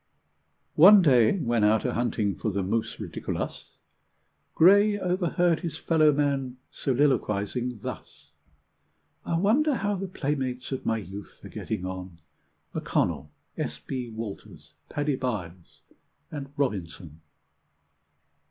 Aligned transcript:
One 0.77 1.03
day, 1.03 1.37
when 1.37 1.63
out 1.63 1.85
a 1.85 1.93
hunting 1.93 2.33
for 2.33 2.49
the 2.49 2.63
mus 2.63 2.99
ridiculus, 2.99 3.73
Gray 4.55 4.97
overheard 4.97 5.59
his 5.59 5.77
fellow 5.77 6.11
man 6.11 6.57
soliloquising 6.71 7.81
thus: 7.83 8.31
"I 9.27 9.37
wonder 9.37 9.75
how 9.75 9.95
the 9.97 10.07
playmates 10.07 10.71
of 10.71 10.87
my 10.87 10.97
youth 10.97 11.39
are 11.45 11.49
getting 11.49 11.85
on, 11.85 12.17
M'Connell, 12.73 13.29
S. 13.59 13.79
B. 13.79 14.09
Walters, 14.09 14.73
Paddy 14.89 15.17
Byles, 15.17 15.81
and 16.31 16.51
Robinson?" 16.57 17.21